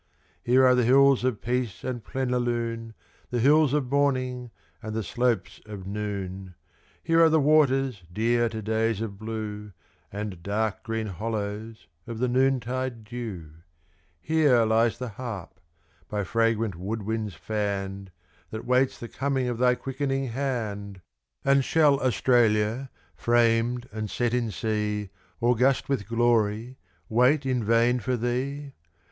[0.41, 2.95] Here are the dells of peace and plenilune,
[3.29, 4.49] The hills of morning
[4.81, 6.55] and the slopes of noon;
[7.03, 9.73] Here are the waters dear to days of blue,
[10.11, 13.51] And dark green hollows of the noontide dew;
[14.19, 15.59] Here lies the harp,
[16.09, 18.09] by fragrant wood winds fanned,
[18.49, 21.01] That waits the coming of thy quickening hand!
[21.45, 28.17] And shall Australia, framed and set in sea, August with glory, wait in vain for
[28.17, 28.73] thee?